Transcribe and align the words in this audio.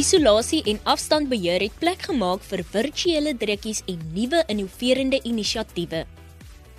Isolasie 0.00 0.62
en 0.64 0.78
afstandbeheer 0.88 1.60
het 1.60 1.74
plek 1.78 2.06
gemaak 2.08 2.44
vir 2.48 2.60
virtuele 2.72 3.34
drukkies 3.36 3.82
en 3.90 3.98
nuwe 4.14 4.38
innoverende 4.48 5.18
inisiatiewe. 5.28 6.06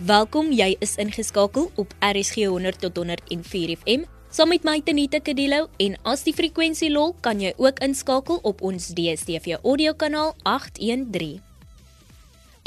Welkom, 0.10 0.48
jy 0.58 0.72
is 0.82 0.96
ingeskakel 0.98 1.68
op 1.84 1.92
RSG 2.02 2.48
100 2.50 2.80
tot 2.82 2.98
104 2.98 3.76
FM. 3.76 4.08
Saam 4.34 4.50
met 4.50 4.66
my 4.66 4.80
Tenita 4.82 5.20
Kadelo 5.22 5.68
en 5.78 5.98
as 6.02 6.24
die 6.26 6.34
frekwensie 6.34 6.90
lol, 6.90 7.14
kan 7.22 7.44
jy 7.44 7.52
ook 7.62 7.84
inskakel 7.86 8.40
op 8.42 8.64
ons 8.66 8.90
DStv 8.98 9.60
audiokanaal 9.60 10.34
813. 10.42 11.36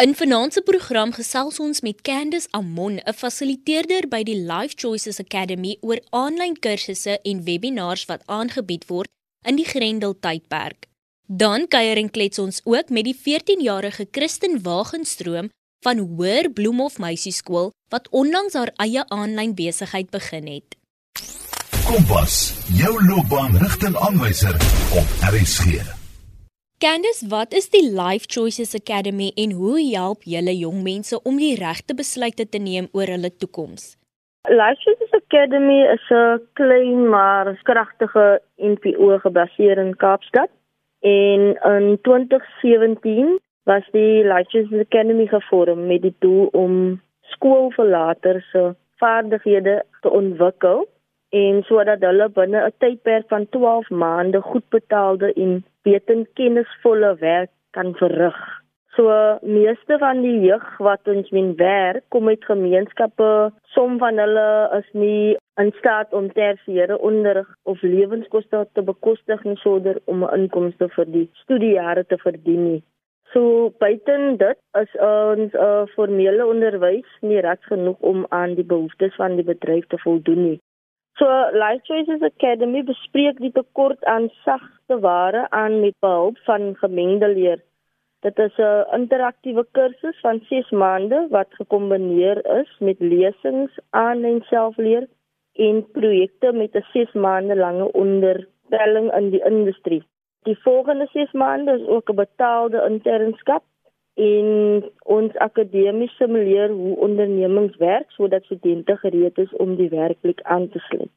In 0.05 0.15
vanaand 0.15 0.55
se 0.55 0.63
program 0.63 1.17
gesels 1.17 1.59
ons 1.59 1.83
met 1.83 2.03
Candice 2.07 2.47
Amon, 2.53 3.01
'n 3.03 3.13
fasiliteerder 3.13 4.07
by 4.09 4.23
die 4.23 4.39
Life 4.39 4.75
Choices 4.77 5.19
Academy 5.19 5.77
oor 5.81 5.99
aanlyn 6.11 6.55
kursusse 6.59 7.19
en 7.23 7.43
webinars 7.43 8.07
wat 8.07 8.23
aangebied 8.27 8.87
word 8.87 9.11
in 9.45 9.57
die 9.61 9.69
Grendel 9.69 10.17
tydperk. 10.19 10.89
Dan 11.27 11.69
kuier 11.69 11.97
en 11.97 12.11
klets 12.11 12.39
ons 12.39 12.61
ook 12.65 12.91
met 12.93 13.05
die 13.09 13.17
14-jarige 13.17 14.09
Christen 14.11 14.63
Wagenstroom 14.63 15.49
van 15.85 15.99
Hoër 15.99 16.51
Bloemhof 16.53 16.99
Meisieskool 16.99 17.73
wat 17.93 18.09
onlangs 18.11 18.57
haar 18.57 18.73
eie 18.81 19.05
aanlyn 19.09 19.55
besigheid 19.55 20.11
begin 20.11 20.49
het. 20.49 20.77
Kompas, 21.85 22.55
jou 22.73 22.95
loopbaanrigtingaanwyser 23.05 24.55
op 25.01 25.19
RSG. 25.33 25.83
Candice, 26.81 27.29
wat 27.29 27.53
is 27.53 27.69
die 27.73 27.85
Life 27.93 28.27
Choices 28.29 28.75
Academy 28.75 29.31
en 29.37 29.53
hoe 29.53 29.77
help 29.93 30.25
julle 30.29 30.57
jong 30.57 30.81
mense 30.83 31.21
om 31.23 31.37
die 31.37 31.55
regte 31.61 31.95
besluite 31.95 32.49
te 32.49 32.59
neem 32.59 32.89
oor 32.93 33.13
hulle 33.13 33.31
toekoms? 33.37 33.95
Life 34.49 34.81
Choices 34.85 35.04
Academy 35.35 35.83
is 35.83 36.11
'n 36.11 36.41
klein 36.53 37.09
maar 37.09 37.59
kragtige 37.63 38.41
NPO 38.57 39.19
gebaseer 39.19 39.79
in 39.79 39.97
Kaapstad. 39.97 40.51
En 41.01 41.41
in 41.63 41.99
2017 42.03 43.41
was 43.65 43.83
die 43.91 44.25
Choices 44.25 44.81
Academy 44.81 45.27
gevorm 45.27 45.87
met 45.87 46.03
die 46.03 46.15
doel 46.19 46.47
om 46.53 47.01
skoolverlaters 47.21 48.51
se 48.51 48.75
vaardighede 48.97 49.85
te 50.01 50.11
ontwikkel 50.11 50.87
en 51.29 51.63
sodat 51.63 52.01
hulle 52.01 52.29
binne 52.29 52.61
'n 52.67 52.73
tydperk 52.79 53.29
van 53.29 53.49
12 53.49 53.91
maande 53.91 54.41
goed 54.41 54.69
betaalde 54.69 55.33
en 55.33 55.65
wetenskapvolle 55.83 57.17
werk 57.19 57.51
kan 57.71 57.95
verrig. 57.95 58.64
So 58.97 59.11
meeste 59.43 59.99
van 59.99 60.21
die 60.23 60.37
jeug 60.45 60.67
wat 60.79 61.09
ons 61.11 61.31
min 61.35 61.55
werk 61.59 62.05
kom 62.15 62.29
uit 62.31 62.45
gemeenskappe, 62.47 63.31
som 63.75 63.97
van 63.99 64.21
hulle 64.23 64.47
is 64.79 64.91
nie 64.95 65.35
in 65.59 65.73
staat 65.81 66.15
om 66.15 66.29
tersiêre 66.37 67.01
onderrig 67.09 67.49
of 67.71 67.83
lewenskoste 67.83 68.61
te 68.79 68.85
bekostig 68.87 69.43
nie 69.45 69.57
sonder 69.65 69.99
om 70.05 70.23
'n 70.23 70.35
inkomste 70.39 70.89
vir 70.95 71.11
die 71.17 71.27
studiejare 71.43 72.05
te 72.07 72.19
verdien 72.23 72.63
nie. 72.71 72.83
So 73.33 73.75
buiten 73.79 74.37
dit 74.37 74.59
is 74.83 74.95
ons 75.01 75.55
uh, 75.55 75.83
formele 75.95 76.47
onderwys 76.47 77.11
nie 77.21 77.41
reg 77.41 77.67
genoeg 77.67 77.99
om 77.99 78.27
aan 78.29 78.55
die 78.55 78.69
behoeftes 78.75 79.15
van 79.15 79.37
die 79.37 79.49
bedryf 79.51 79.87
te 79.87 79.99
voldoen 79.99 80.43
nie. 80.45 80.61
So 81.19 81.27
Life 81.51 81.83
Choices 81.91 82.23
Academy 82.23 82.83
bespreek 82.83 83.39
die 83.43 83.53
tekort 83.53 84.05
aan 84.05 84.31
sagte 84.45 85.01
ware 85.01 85.51
aan 85.51 85.81
met 85.81 85.99
behulp 85.99 86.39
van 86.47 86.75
gemengde 86.77 87.29
leer 87.29 87.59
Dit 88.25 88.39
is 88.39 88.57
'n 88.57 88.87
interaktiewe 88.99 89.67
kursus 89.77 90.21
van 90.21 90.41
6 90.49 90.71
maande 90.71 91.27
wat 91.31 91.51
gekombineer 91.51 92.39
is 92.61 92.71
met 92.79 92.97
lesings 92.99 93.73
aan 93.91 94.25
en 94.25 94.41
selfleer 94.43 95.09
en 95.53 95.91
projekte 95.91 96.53
met 96.53 96.75
'n 96.75 96.87
6 96.93 97.13
maande 97.13 97.57
lange 97.57 97.93
onderstelling 97.93 99.15
in 99.19 99.31
die 99.31 99.45
industrie. 99.45 100.03
Die 100.43 100.59
volgende 100.59 101.07
6 101.13 101.33
maande 101.33 101.73
is 101.73 101.87
ook 101.87 102.09
'n 102.11 102.15
betaalde 102.15 102.87
internskap 102.89 103.63
en 104.15 104.49
ons 105.03 105.37
akademie 105.37 106.09
simuleer 106.09 106.71
hoe 106.71 106.97
ondernemings 106.97 107.77
werk 107.77 108.11
sodat 108.11 108.45
studente 108.45 108.97
gereed 108.97 109.39
is 109.39 109.57
om 109.57 109.77
die 109.77 109.89
werklik 109.89 110.41
aan 110.43 110.69
te 110.69 110.79
sluit. 110.79 111.15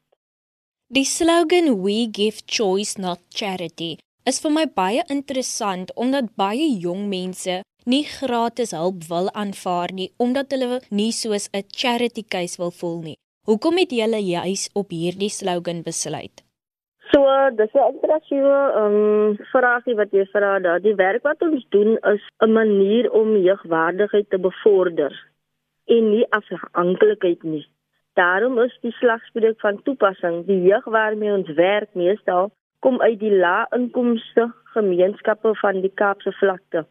Die 0.86 1.04
slogan 1.04 1.82
We 1.82 2.08
give 2.12 2.42
choice 2.46 3.00
not 3.00 3.18
charity 3.28 3.96
is 4.26 4.40
vir 4.44 4.52
my 4.52 4.66
baie 4.80 5.02
interessant 5.14 5.92
omdat 5.96 6.34
baie 6.36 6.66
jong 6.84 7.08
mense 7.08 7.60
nie 7.92 8.04
gratis 8.04 8.74
hulp 8.76 9.06
wil 9.10 9.30
aanvaar 9.42 9.94
nie 10.00 10.10
omdat 10.24 10.52
hulle 10.52 10.80
nie 10.90 11.12
soos 11.12 11.48
'n 11.52 11.64
charity 11.80 12.24
case 12.34 12.58
wil 12.62 12.70
voel 12.80 13.00
nie. 13.08 13.18
Hoekom 13.48 13.78
het 13.80 13.90
julle 14.00 14.20
juis 14.20 14.68
op 14.74 14.90
hierdie 14.90 15.30
slogan 15.30 15.82
besluit? 15.82 16.42
So, 17.12 17.24
dis 17.56 17.72
'n 17.72 17.88
interessante 17.92 18.50
um, 18.80 19.36
vraagie 19.52 19.94
wat 19.96 20.10
jy 20.12 20.26
vra 20.32 20.58
daar. 20.58 20.80
Die 20.80 20.94
werk 20.94 21.22
wat 21.22 21.40
ons 21.42 21.64
doen 21.70 21.96
is 22.12 22.22
'n 22.44 22.52
manier 22.52 23.10
om 23.10 23.36
jeugwaardigheid 23.36 24.30
te 24.30 24.38
bevorder 24.38 25.12
en 25.86 26.10
nie 26.10 26.26
afhanklikheid 26.30 27.42
nie. 27.42 27.66
Daarom 28.14 28.58
is 28.58 28.78
die 28.80 28.92
slagspreuk 28.92 29.60
van 29.60 29.82
toepassing. 29.82 30.46
Die 30.46 30.62
jeug 30.62 30.84
waarmee 30.84 31.32
ons 31.32 31.48
werk 31.48 31.94
meestal 31.94 32.50
kom 32.84 33.00
uit 33.00 33.18
die 33.20 33.34
lae-inkomste 33.34 34.48
gemeenskappe 34.74 35.54
van 35.62 35.80
die 35.82 35.92
Kaapse 36.00 36.32
vlakte. 36.38 36.84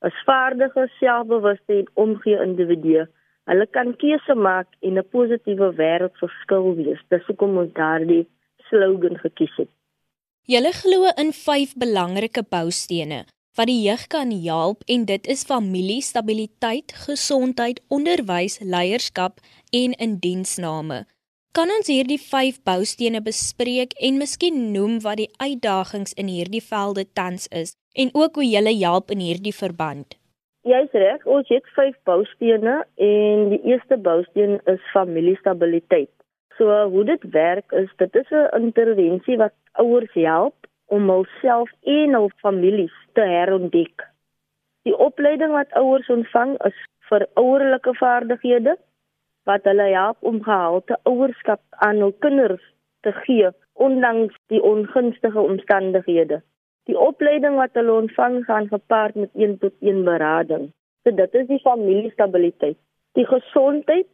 As 0.00 0.16
vaardige, 0.24 0.86
selfbewuste 0.98 1.80
en 1.80 1.88
omgee 1.94 2.38
individue, 2.44 3.06
hulle 3.50 3.66
kan 3.76 3.96
keuse 3.96 4.34
maak 4.34 4.68
en 4.80 4.98
'n 4.98 5.08
positiewe 5.10 5.72
wêreld 5.80 6.16
verskil 6.22 6.74
wees. 6.76 7.02
Dis 7.08 7.26
hoekom 7.26 7.58
ons 7.58 7.72
daardie 7.72 8.24
slogan 8.68 9.18
gekies 9.18 9.56
het. 9.56 9.70
Julle 10.44 10.72
glo 10.72 11.10
in 11.16 11.32
vyf 11.32 11.74
belangrike 11.76 12.42
boustene 12.42 13.24
wat 13.58 13.68
die 13.68 13.82
jeug 13.82 14.06
kan 14.06 14.30
help 14.30 14.82
en 14.86 15.04
dit 15.04 15.26
is 15.26 15.44
familie, 15.44 16.00
stabiliteit, 16.02 16.92
gesondheid, 17.06 17.82
onderwys, 17.88 18.60
leierskap 18.60 19.40
en 19.70 19.92
indiensname. 19.92 21.04
Kan 21.50 21.66
ons 21.74 21.88
hierdie 21.90 22.20
5 22.22 22.60
boustene 22.62 23.18
bespreek 23.26 23.96
en 24.08 24.20
miskien 24.22 24.58
noem 24.70 25.00
wat 25.02 25.18
die 25.18 25.32
uitdagings 25.42 26.12
in 26.22 26.28
hierdie 26.30 26.60
velde 26.62 27.02
tans 27.18 27.48
is 27.60 27.72
en 27.98 28.12
ook 28.14 28.36
hoe 28.38 28.44
julle 28.46 28.70
help 28.78 29.08
in 29.10 29.24
hierdie 29.24 29.54
verband? 29.56 30.14
Jy's 30.70 30.92
reg, 30.94 31.24
ons 31.26 31.48
het 31.50 31.66
5 31.74 31.96
boustene 32.06 32.76
en 33.06 33.42
die 33.50 33.58
eerste 33.66 33.98
bousteen 33.98 34.60
is 34.70 34.84
familiestabiliteit. 34.92 36.12
So 36.54 36.76
hoe 36.92 37.02
dit 37.08 37.26
werk 37.34 37.74
is 37.80 37.90
dit 37.98 38.20
is 38.20 38.30
'n 38.30 38.46
intervensie 38.60 39.38
wat 39.42 39.56
ouers 39.82 40.14
help 40.14 40.70
om 40.86 41.10
hulself 41.10 41.72
en 41.82 42.14
hul 42.14 42.30
families 42.44 42.94
te 43.18 43.26
herontdek. 43.26 44.06
Die 44.86 44.94
opleiding 44.94 45.50
wat 45.50 45.74
ouers 45.82 46.06
ontvang 46.08 46.54
is 46.70 46.78
vir 47.08 47.26
ouerlike 47.34 47.94
vaardighede 47.98 48.78
wat 49.48 49.64
hulle 49.64 49.88
help 49.92 50.18
om 50.30 50.42
gehalte 50.42 50.98
ouerskap 51.08 51.60
aan 51.86 52.02
hul 52.04 52.12
kinders 52.24 52.64
te 53.06 53.12
gee 53.24 53.50
ondanks 53.86 54.36
die 54.52 54.62
ongunstige 54.62 55.40
omstandighede. 55.40 56.42
Die 56.88 56.98
opleiding 56.98 57.56
wat 57.56 57.76
hulle 57.78 57.92
ontvang 58.02 58.44
gaan 58.44 58.68
gepaard 58.68 59.14
met 59.14 59.30
1 59.34 59.58
tot 59.58 59.74
1 59.80 60.04
berading. 60.04 60.70
So 61.04 61.14
dit 61.16 61.34
is 61.34 61.46
die 61.48 61.60
familiestabiliteit. 61.64 62.76
Die 63.18 63.26
gesondheid, 63.26 64.08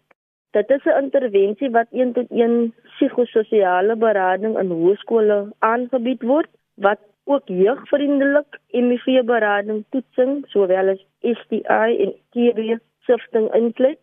dit 0.56 0.70
is 0.70 0.84
'n 0.84 1.03
intervensie 1.03 1.70
wat 1.70 1.88
1 1.91 2.12
tot 2.12 2.31
1 2.31 2.75
psigososiale 2.94 3.97
berading 3.97 4.58
in 4.58 4.70
hoërskole 4.70 5.38
aangebied 5.58 6.22
word 6.22 6.50
wat 6.75 7.00
ook 7.25 7.47
jeugvriendelik 7.47 8.58
HIV 8.70 9.25
berading 9.25 9.84
toetsing 9.91 10.44
sowel 10.48 10.88
as 10.88 11.03
STI 11.20 11.88
en 12.04 12.12
TB 12.31 12.78
sifting 13.06 13.54
insluit. 13.54 13.98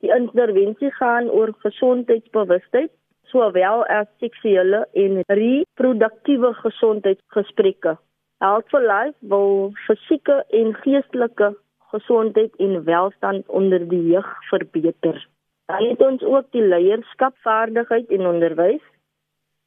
Die 0.00 0.12
intervensie 0.14 0.90
gaan 0.96 1.28
oor 1.28 1.52
gesondheidsbewustheid, 1.64 2.92
sowel 3.28 3.82
as 3.92 4.06
seksuele 4.22 4.86
en 4.96 5.20
reproduktiewe 5.28 6.54
gesondheidsgesprekke. 6.62 7.98
Health 8.40 8.70
for 8.72 8.80
Life 8.80 9.18
wil 9.32 9.74
fisieke 9.86 10.38
en 10.60 10.72
geestelike 10.84 11.50
gesondheid 11.92 12.56
en 12.56 12.84
welstand 12.84 13.48
onder 13.48 13.84
die 13.88 14.06
jeug 14.14 14.30
verbeter. 14.48 15.20
Dan 15.68 15.84
het 15.90 16.00
ons 16.06 16.22
ook 16.22 16.48
die 16.56 16.64
leierskapvaardigheid 16.64 18.08
en 18.16 18.26
onderwys. 18.26 18.82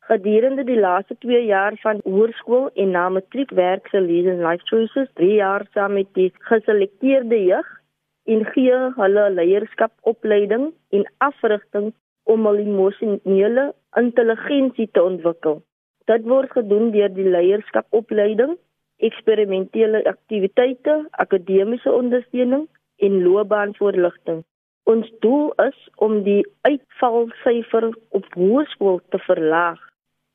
Gedurende 0.09 0.65
die 0.67 0.79
laaste 0.79 1.15
2 1.19 1.45
jaar 1.45 1.77
van 1.83 2.01
hoërskool 2.03 2.71
en 2.73 2.89
na 2.97 3.05
matriek 3.09 3.53
werk 3.55 3.87
se 3.87 4.01
Leading 4.01 4.41
Life 4.41 4.65
Choices 4.65 5.13
3 5.21 5.33
jaar 5.37 5.67
saam 5.77 5.93
met 5.93 6.09
die 6.17 6.31
geselekteerde 6.49 7.43
jeug 7.43 7.69
en 8.25 8.45
gee 8.53 8.79
hulle 8.97 9.23
leierskapopleiding 9.37 10.71
en 10.95 11.05
afrigting 11.17 11.91
om 12.23 12.45
hul 12.47 12.59
emosionele 12.63 13.65
intelligensie 13.99 14.87
te 14.91 15.03
ontwikkel. 15.03 15.59
Dit 16.07 16.27
word 16.27 16.51
gedoen 16.55 16.91
deur 16.95 17.11
die 17.15 17.27
leierskapopleiding, 17.27 18.55
eksperimentele 19.03 20.03
aktiwiteite, 20.07 21.03
akademiese 21.25 21.91
ondersteuning 21.91 22.67
en 23.03 23.21
loopbaanvoorligting. 23.23 24.43
Ons 24.83 25.07
doel 25.23 25.51
is 25.63 25.79
om 25.95 26.21
die 26.23 26.41
uitvalsyfer 26.67 27.89
op 28.19 28.25
hoërskool 28.35 28.99
te 29.15 29.19
verlaag, 29.27 29.79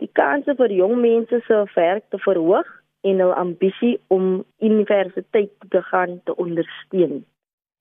die 0.00 0.10
kanse 0.16 0.54
vir 0.56 0.72
jong 0.72 0.96
mense 1.02 1.40
se 1.46 1.64
werk 1.74 2.04
te 2.12 2.20
verhoog 2.24 2.68
en 3.08 3.20
hul 3.24 3.34
ambisie 3.36 3.96
om 4.14 4.44
universiteit 4.64 5.52
te 5.72 5.82
gaan 5.90 6.20
te 6.24 6.36
ondersteun. 6.36 7.24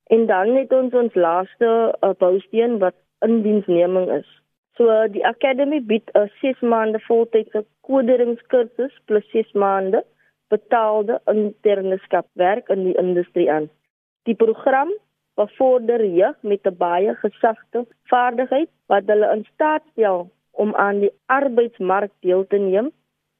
En 0.07 0.25
dan 0.25 0.55
het 0.55 0.73
ons 0.73 0.93
ons 0.93 1.13
laaste 1.13 1.69
uh, 2.01 2.11
bousteen 2.17 2.77
wat 2.83 2.95
indiensneming 3.25 4.11
is. 4.11 4.29
So 4.77 4.93
die 5.11 5.25
akademie 5.25 5.81
bied 5.81 6.11
'n 6.13 6.29
6 6.41 6.61
maande 6.61 6.99
voltydse 7.07 7.65
koderingskursus 7.81 8.93
plus 9.05 9.25
6 9.31 9.51
maande 9.51 10.03
betaalde 10.53 11.21
internskapwerk 11.25 12.69
in 12.69 12.83
die 12.83 12.97
industrie 12.97 13.51
aan. 13.51 13.69
Die 14.23 14.35
program 14.35 14.93
bevorder 15.35 16.05
jeug 16.05 16.37
met 16.41 16.67
'n 16.67 16.77
baie 16.77 17.15
gesagte 17.15 17.85
vaardigheid 18.13 18.69
wat 18.85 19.03
hulle 19.05 19.31
in 19.35 19.45
staat 19.53 19.83
stel 19.91 20.29
om 20.51 20.75
aan 20.75 20.99
die 20.99 21.13
arbeidsmark 21.25 22.11
deel 22.19 22.47
te 22.47 22.57
neem 22.57 22.91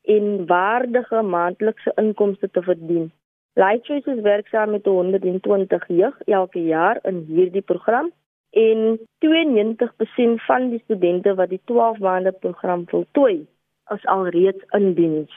en 0.02 0.46
waardige 0.46 1.22
maandelikse 1.22 1.92
inkomste 1.96 2.50
te 2.52 2.62
verdien. 2.62 3.12
Life 3.58 3.86
Choices 3.88 4.22
werksaam 4.22 4.70
met 4.70 4.86
120 4.86 5.88
jeug 5.88 6.18
elke 6.26 6.60
jaar 6.60 7.00
in 7.02 7.24
hierdie 7.28 7.62
program 7.62 8.12
en 8.50 9.00
92% 9.26 10.44
van 10.46 10.70
die 10.70 10.82
studente 10.84 11.34
wat 11.36 11.50
die 11.50 11.62
12 11.66 11.98
maande 11.98 12.32
program 12.32 12.84
voltooi 12.90 13.48
is 13.96 14.06
alreeds 14.06 14.62
in 14.78 14.94
diens. 14.94 15.34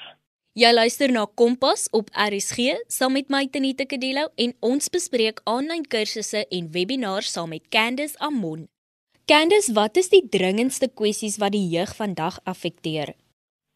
Jy 0.52 0.72
luister 0.74 1.12
na 1.12 1.24
Kompas 1.34 1.86
op 1.96 2.12
RSG 2.12 2.76
saam 2.92 3.16
met 3.16 3.32
my 3.32 3.46
Tenita 3.48 3.86
Kadello 3.88 4.28
en 4.36 4.52
ons 4.60 4.92
bespreek 4.92 5.40
aanlyn 5.48 5.86
kursusse 5.88 6.44
en 6.44 6.68
webinars 6.76 7.32
saam 7.32 7.54
met 7.56 7.70
Candice 7.72 8.18
Amon. 8.18 8.68
Candice, 9.24 9.72
wat 9.72 9.96
is 9.96 10.12
die 10.12 10.26
dringendste 10.28 10.90
kwessies 10.92 11.40
wat 11.40 11.56
die 11.56 11.68
jeug 11.72 11.96
vandag 11.96 12.40
affekteer? 12.44 13.14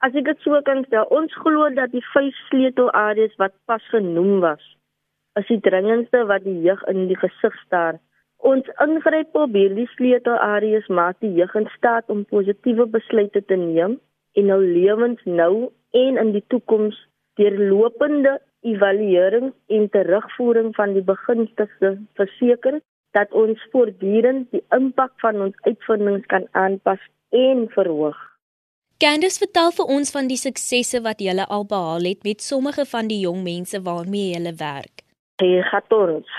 As 0.05 0.13
ek 0.21 0.27
dit 0.29 0.43
so 0.45 0.59
kan 0.67 0.83
stel, 0.85 1.07
ons 1.17 1.33
glo 1.41 1.71
dat 1.73 1.95
die 1.95 2.03
vyf 2.13 2.37
sleutelareas 2.51 3.39
wat 3.41 3.55
pas 3.71 3.85
genoem 3.89 4.43
was, 4.43 4.65
is 5.41 5.47
die 5.49 5.63
dringendste 5.65 6.27
wat 6.29 6.45
die 6.45 6.59
jeug 6.67 6.83
in 6.93 7.07
die 7.09 7.17
gesig 7.17 7.57
staar. 7.63 7.97
Ons 8.45 8.69
ingryp 8.85 9.39
op 9.41 9.57
hierdie 9.57 9.87
sleutelareas 9.95 10.91
maak 10.99 11.17
die 11.25 11.31
jeug 11.39 11.55
in 11.57 11.71
staat 11.79 12.13
om 12.13 12.27
positiewe 12.29 12.85
besluite 12.99 13.41
te 13.49 13.57
neem 13.57 13.97
en 14.37 14.53
hul 14.53 14.67
lewens 14.75 15.25
nou 15.25 15.71
en 16.03 16.21
in 16.21 16.35
die 16.37 16.45
toekoms 16.53 17.01
deur 17.41 17.57
lopende 17.73 18.35
evaluering 18.75 19.55
en 19.79 19.89
terugvoering 19.97 20.75
van 20.77 20.93
die 20.99 21.07
begunstigdes 21.15 21.97
verseker 22.21 22.83
dat 23.17 23.33
ons 23.33 23.65
voortdurend 23.73 24.53
die 24.53 24.65
impak 24.77 25.17
van 25.25 25.41
ons 25.49 25.57
uitvindings 25.65 26.29
kan 26.29 26.45
aanpas 26.53 27.01
en 27.33 27.71
verhoog. 27.73 28.21
Candice 29.03 29.41
vertel 29.43 29.73
vir 29.75 29.89
ons 29.91 30.13
van 30.15 30.29
die 30.31 30.39
suksesse 30.39 31.01
wat 31.03 31.19
jy 31.25 31.33
al 31.43 31.65
behaal 31.67 32.05
het 32.07 32.23
met 32.23 32.39
sommige 32.41 32.87
van 32.87 33.11
die 33.11 33.27
jong 33.27 33.43
mense 33.43 33.83
waarmee 33.83 34.31
jy 34.35 34.53
werk. 34.61 35.03
Hier 35.43 35.65
gaan 35.67 35.83
ons. 35.91 36.31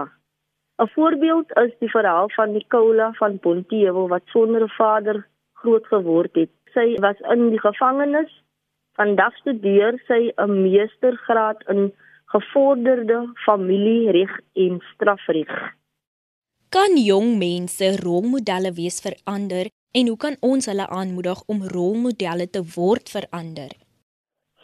'n 0.80 0.88
Voorbeeld 0.96 1.50
is 1.66 1.74
die 1.80 1.92
verhaal 1.92 2.30
van 2.30 2.52
Nicola 2.52 3.12
van 3.20 3.40
Pontieu 3.40 4.08
wat 4.08 4.22
sonder 4.26 4.64
'n 4.64 4.70
vader 4.78 5.30
groot 5.62 5.86
geword 5.94 6.36
het. 6.36 6.52
Sy 6.74 6.96
was 7.04 7.20
in 7.34 7.50
die 7.54 7.60
gevangenis. 7.62 8.32
Vandag 9.00 9.36
studeer 9.42 10.00
sy 10.08 10.32
'n 10.38 10.62
meestergraad 10.64 11.64
in 11.74 11.92
gevorderde 12.34 13.20
familiereg 13.46 14.40
en 14.54 14.82
strafreg. 14.94 15.54
Kan 16.70 16.96
jong 16.96 17.38
mense 17.38 17.88
rolmodelle 18.04 18.72
wees 18.72 19.02
vir 19.04 19.16
ander 19.24 19.68
en 19.92 20.08
hoe 20.08 20.18
kan 20.18 20.38
ons 20.40 20.66
hulle 20.72 20.88
aanmoedig 20.88 21.40
om 21.52 21.66
rolmodelle 21.74 22.48
te 22.50 22.62
word 22.76 23.12
vir 23.12 23.28
ander? 23.32 23.72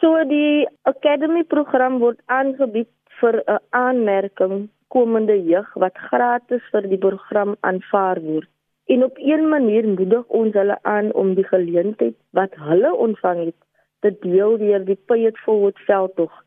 So 0.00 0.24
die 0.30 0.64
academy 0.82 1.42
program 1.44 1.98
word 1.98 2.20
aangebied 2.26 2.92
vir 3.20 3.42
'n 3.44 3.58
aanmerking 3.70 4.68
komende 4.88 5.36
jeug 5.50 5.68
wat 5.74 5.96
gratis 6.10 6.62
vir 6.72 6.88
die 6.88 7.02
program 7.06 7.56
aanvaar 7.60 8.20
word. 8.22 8.48
En 8.88 9.04
op 9.04 9.18
een 9.20 9.48
manier 9.48 9.88
moedig 9.88 10.26
ons 10.26 10.52
hulle 10.52 10.78
aan 10.82 11.12
om 11.12 11.34
die 11.34 11.46
geleentheid 11.46 12.16
wat 12.30 12.54
hulle 12.68 12.94
ontvang 12.94 13.44
het 13.44 13.58
te 14.00 14.14
deel 14.20 14.58
deur 14.58 14.84
die 14.84 15.00
Pay 15.06 15.26
It 15.30 15.38
Forward 15.44 15.78
veldtog 15.88 16.44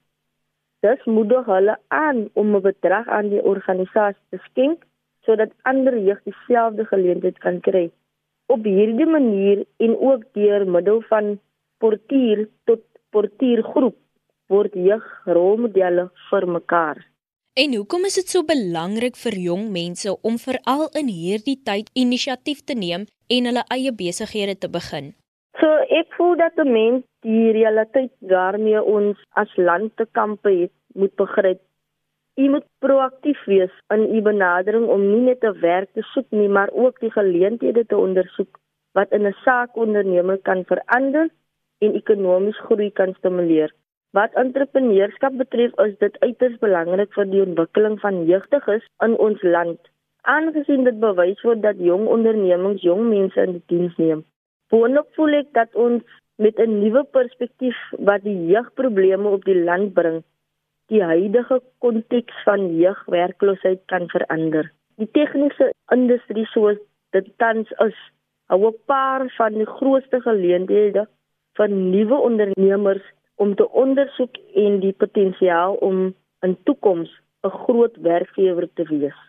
Dus 0.81 1.03
moedig 1.05 1.45
hulle 1.45 1.77
aan 1.87 2.19
om 2.33 2.55
'n 2.55 2.61
bedrag 2.61 3.07
aan 3.07 3.27
die 3.29 3.43
organisasie 3.53 4.25
te 4.29 4.37
skenk 4.49 4.83
sodat 5.25 5.51
ander 5.61 5.97
jeug 5.97 6.21
dieselfde 6.23 6.85
geleentheid 6.85 7.37
kan 7.37 7.59
kry. 7.59 7.91
Op 8.45 8.63
hierdie 8.63 9.05
manier 9.05 9.65
en 9.77 9.93
ook 9.97 10.23
deur 10.33 10.65
middel 10.69 11.01
van 11.01 11.39
portier 11.77 12.47
tot 12.63 12.81
portiergroep 13.09 13.95
word 14.47 14.73
jeug 14.73 15.05
rolmodelle 15.25 16.09
vir 16.29 16.47
mekaar. 16.47 17.10
En 17.59 17.73
hoekom 17.75 18.05
is 18.07 18.13
dit 18.15 18.29
so 18.31 18.47
belangrik 18.47 19.17
vir 19.19 19.35
jong 19.45 19.63
mense 19.75 20.11
om 20.23 20.37
veral 20.39 20.85
in 20.99 21.09
hierdie 21.11 21.57
tyd 21.67 21.89
inisiatief 21.99 22.61
te 22.63 22.77
neem 22.79 23.03
en 23.35 23.49
hulle 23.49 23.63
eie 23.75 23.91
besighede 23.91 24.55
te 24.55 24.69
begin? 24.71 25.09
So 25.59 25.67
ek 25.97 26.15
voel 26.15 26.37
dat 26.39 26.55
die 26.55 26.65
mens 26.69 27.03
die 27.27 27.51
realiteit 27.57 28.13
waarmee 28.31 28.79
ons 28.79 29.19
as 29.35 29.51
land 29.57 29.91
te 29.99 30.07
kampe 30.15 30.53
het, 30.61 30.71
moet 30.95 31.11
begryp. 31.19 31.59
U 32.39 32.47
moet 32.55 32.67
proaktief 32.79 33.43
wees 33.51 33.75
in 33.91 34.07
u 34.07 34.23
benadering 34.23 34.87
om 34.87 35.03
nie 35.09 35.27
net 35.27 35.43
'n 35.43 35.59
werk 35.59 35.91
te 35.91 36.07
soek 36.13 36.31
nie, 36.31 36.47
maar 36.47 36.71
ook 36.71 37.03
die 37.03 37.11
geleenthede 37.11 37.83
te 37.83 37.97
ondersoek 37.97 38.59
wat 38.95 39.11
in 39.11 39.27
'n 39.27 39.35
saakonderneming 39.43 40.41
kan 40.41 40.63
verander 40.71 41.27
en 41.83 41.99
ekonomies 41.99 42.63
groei 42.63 42.91
kan 42.91 43.13
stimuleer. 43.19 43.75
Wat 44.11 44.33
entrepreneurskap 44.33 45.37
betref, 45.37 45.71
is 45.85 45.97
dit 45.97 46.17
uiters 46.19 46.57
belangrik 46.59 47.13
vir 47.13 47.25
die 47.25 47.45
ontwikkeling 47.45 47.99
van 47.99 48.25
jeugdiges 48.25 48.83
in 49.05 49.15
ons 49.17 49.41
land. 49.41 49.79
Aangesien 50.21 50.83
dit 50.83 50.99
bewys 50.99 51.39
word 51.47 51.61
dat 51.61 51.79
jong 51.79 52.07
ondernemings 52.07 52.83
jong 52.83 53.07
mense 53.09 53.41
in 53.41 53.61
diens 53.71 53.95
neem, 53.97 54.25
Boonop 54.71 55.09
voel 55.19 55.35
ek 55.41 55.49
dat 55.57 55.73
ons 55.75 56.03
met 56.43 56.59
'n 56.63 56.79
nuwe 56.81 57.03
perspektief 57.15 57.79
wat 58.09 58.23
die 58.23 58.37
jeugprobleme 58.51 59.27
op 59.37 59.43
die 59.43 59.57
land 59.69 59.93
bring, 59.93 60.21
die 60.87 61.03
huidige 61.03 61.57
konteks 61.83 62.43
van 62.43 62.77
jeugwerkloosheid 62.79 63.81
kan 63.91 64.07
verander. 64.13 64.71
Die 64.95 65.09
tegniese 65.11 65.71
industrie 65.91 66.45
soos 66.53 66.79
dit 67.11 67.27
tans 67.37 67.71
is, 67.87 67.97
hou 68.47 68.61
'n 68.67 68.79
paar 68.85 69.27
van 69.37 69.53
die 69.53 69.71
grootste 69.77 70.21
geleenthede 70.21 71.07
vir 71.59 71.69
nuwe 71.69 72.17
ondernemers 72.29 73.03
om 73.41 73.55
te 73.55 73.67
ondersoek 73.83 74.37
en 74.63 74.79
die 74.83 74.93
potensiaal 75.03 75.79
om 75.89 76.13
in 76.45 76.55
toekoms 76.69 77.11
'n 77.43 77.53
groot 77.65 77.95
werkgewer 77.97 78.67
te 78.73 78.83
wees. 78.93 79.19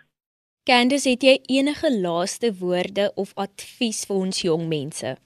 Candice, 0.68 1.10
het 1.10 1.22
jy 1.22 1.36
enige 1.58 1.88
laaste 2.02 2.48
woorde 2.60 3.12
of 3.22 3.32
advies 3.34 4.04
vir 4.06 4.16
ons 4.16 4.42
jong 4.42 4.68
mense? 4.68 5.16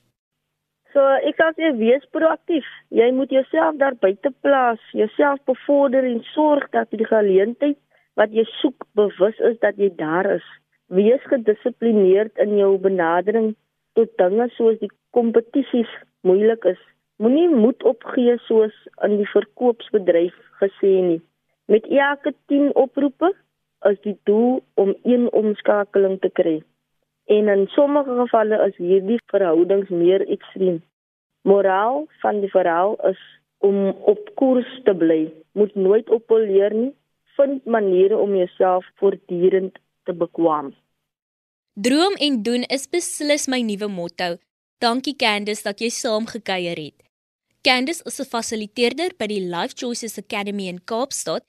So 0.92 1.02
ek 1.28 1.36
sal 1.36 1.52
sê 1.58 1.72
wees 1.76 2.04
proaktief. 2.16 2.68
Jy 2.88 3.10
moet 3.12 3.30
jouself 3.34 3.76
daar 3.76 3.96
buite 4.00 4.30
plaas, 4.40 4.80
jouself 4.92 5.42
bevorder 5.44 6.04
en 6.08 6.22
sorg 6.32 6.70
dat 6.70 6.88
die 6.90 7.04
geleentheid 7.04 7.76
wat 8.16 8.32
jy 8.32 8.46
soek 8.62 8.86
bewus 8.96 9.36
is 9.50 9.58
dat 9.60 9.76
jy 9.76 9.90
daar 9.98 10.30
is. 10.38 10.46
Wees 10.88 11.20
gedissiplineerd 11.28 12.38
in 12.38 12.56
jou 12.56 12.78
benadering 12.78 13.52
tot 13.92 14.16
dinge 14.16 14.48
soos 14.56 14.78
die 14.80 14.92
kompetisies 15.12 15.92
moeilik 16.24 16.64
is. 16.64 16.80
Moenie 17.16 17.48
moed 17.48 17.82
opgee 17.88 18.36
soos 18.44 18.74
in 19.06 19.16
die 19.16 19.28
verkoopsbedryf 19.30 20.34
gesê 20.60 20.92
nie. 21.08 21.20
Met 21.72 21.86
elke 21.88 22.34
10 22.52 22.74
oproepe 22.76 23.30
is 23.90 23.96
die 24.04 24.18
doel 24.28 24.60
om 24.74 24.92
een 25.02 25.24
omskakeling 25.32 26.18
te 26.20 26.30
kry. 26.40 26.58
En 27.26 27.48
in 27.48 27.64
sommige 27.74 28.18
gevalle 28.20 28.58
is 28.66 28.76
hierdie 28.76 29.18
verhoudings 29.32 29.88
meer 29.88 30.26
ekstreem. 30.28 30.82
Moraal 31.42 32.04
van 32.20 32.42
die 32.44 32.50
verhaal 32.50 32.98
is 33.08 33.22
om 33.64 33.88
op 34.12 34.30
koers 34.34 34.68
te 34.84 34.94
bly. 34.94 35.32
Moet 35.52 35.74
nooit 35.74 36.10
oppoleer 36.10 36.74
nie. 36.74 36.92
Vind 37.36 37.64
maniere 37.64 38.16
om 38.16 38.36
jouself 38.36 38.84
voortdurend 39.00 39.78
te 40.04 40.12
bekwam. 40.12 40.74
Droom 41.74 42.14
en 42.20 42.42
doen 42.42 42.62
is 42.62 42.86
beslis 42.88 43.48
my 43.48 43.60
nuwe 43.60 43.88
motto. 43.88 44.36
Dankie 44.78 45.16
Candice 45.16 45.64
dat 45.64 45.80
jy 45.80 45.90
saam 45.90 46.28
gekuier 46.28 46.76
het. 46.76 47.05
Candice 47.66 48.02
is 48.06 48.20
'n 48.22 48.30
fasiliteerder 48.32 49.10
by 49.20 49.26
die 49.26 49.44
Life 49.54 49.74
Choices 49.80 50.12
Academy 50.24 50.66
in 50.72 50.78
Kaapstad 50.90 51.42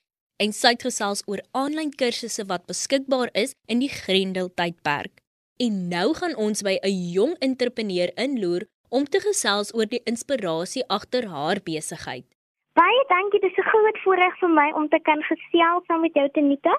en 0.43 0.51
sy 0.59 0.71
het 0.73 0.85
gesels 0.87 1.21
oor 1.29 1.41
aanlyn 1.61 1.91
kursusse 1.99 2.43
wat 2.51 2.65
beskikbaar 2.71 3.29
is 3.43 3.53
in 3.73 3.83
die 3.83 3.91
Grendel 3.97 4.49
tydperk. 4.61 5.13
En 5.65 5.75
nou 5.93 6.07
gaan 6.19 6.35
ons 6.47 6.65
by 6.67 6.75
'n 6.81 6.97
jong 7.17 7.37
entrepreneur 7.49 8.09
inloer 8.25 8.65
om 8.89 9.05
te 9.05 9.21
gesels 9.27 9.69
oor 9.77 9.85
die 9.85 10.01
inspirasie 10.11 10.87
agter 10.97 11.29
haar 11.35 11.59
besigheid. 11.71 12.25
Baie 12.73 13.03
dankie, 13.13 13.39
dit 13.39 13.51
is 13.51 13.57
'n 13.61 13.69
groot 13.69 13.97
voorreg 14.03 14.35
vir 14.41 14.53
my 14.59 14.69
om 14.73 14.89
te 14.89 14.99
kan 14.99 15.21
gesels 15.21 15.85
saam 15.85 16.01
met 16.01 16.13
jou 16.17 16.29
Tenita. 16.29 16.73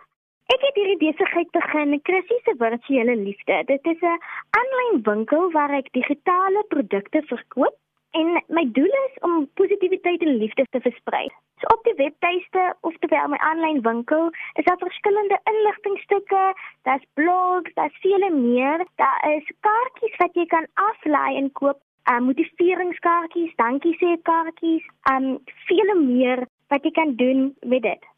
Ek 0.55 0.61
het 0.67 0.75
hierdie 0.75 1.03
besigheid 1.07 1.51
begin, 1.53 2.01
Chrissy 2.03 2.39
se 2.45 2.55
virtuele 2.59 3.17
liefde. 3.17 3.63
Dit 3.67 3.87
is 3.87 4.01
'n 4.03 4.19
aanlyn 4.59 5.03
winkel 5.03 5.51
waar 5.53 5.71
ek 5.71 5.93
digitale 5.93 6.65
produkte 6.75 7.23
verkoop 7.23 7.77
en 8.11 8.43
my 8.49 8.65
doel 8.73 8.95
is 9.07 9.19
om 9.21 9.49
positiwiteit 9.55 10.23
en 10.23 10.37
liefde 10.37 10.67
te 10.71 10.81
versprei. 10.81 11.27
So 11.61 11.67
op 11.75 11.83
die 11.85 11.95
webtuiste 11.99 12.65
of 12.81 12.97
terwyl 13.03 13.33
my 13.33 13.39
aanlyn 13.51 13.81
winkel 13.83 14.31
is 14.61 14.65
daar 14.65 14.79
verskillende 14.79 15.39
inligtingstukke, 15.53 16.45
daar's 16.83 17.07
blogs, 17.15 17.75
daar's 17.75 17.99
vele 18.05 18.31
meer. 18.31 18.87
Daar 19.03 19.19
is 19.37 19.51
kaartjies 19.67 20.17
wat 20.23 20.35
jy 20.39 20.47
kan 20.47 20.69
aflaai 20.75 21.37
en 21.37 21.51
koop, 21.53 21.81
uh, 22.11 22.21
motiveringskaartjies, 22.29 23.57
dankie 23.57 23.97
sê 24.01 24.15
kaartjies, 24.23 24.87
um 25.13 25.35
vele 25.67 25.99
meer 26.05 26.47
wat 26.73 26.85
jy 26.85 26.95
kan 26.95 27.17
doen 27.17 27.51
met 27.67 27.83
dit. 27.83 28.09